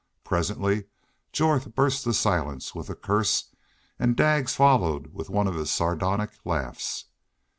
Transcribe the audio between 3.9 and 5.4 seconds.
and Daggs followed with